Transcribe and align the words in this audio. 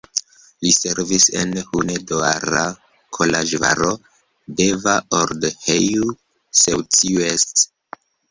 Li 0.65 0.69
servis 0.75 1.25
en 1.41 1.51
Hunedoara, 1.65 2.63
Koloĵvaro, 3.19 3.91
Deva, 4.61 4.95
Odorheiu 5.19 6.09
Secuiesc. 6.63 7.63